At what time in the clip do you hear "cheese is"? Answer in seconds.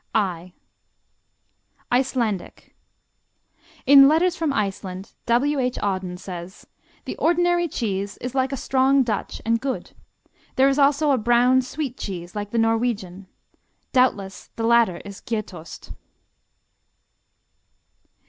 7.67-8.33